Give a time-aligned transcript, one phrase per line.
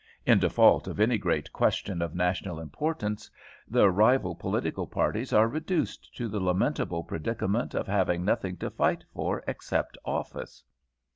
[0.25, 3.29] In default of any great question of national importance,
[3.67, 9.05] the rival political parties are reduced to the lamentable predicament of having nothing to fight
[9.13, 10.63] for except office.